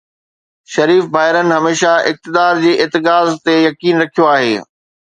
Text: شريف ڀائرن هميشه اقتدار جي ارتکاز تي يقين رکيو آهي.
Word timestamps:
شريف 0.73 1.03
ڀائرن 1.17 1.47
هميشه 1.57 1.93
اقتدار 2.13 2.53
جي 2.65 2.73
ارتکاز 2.83 3.27
تي 3.45 3.53
يقين 3.71 3.95
رکيو 4.07 4.31
آهي. 4.37 4.57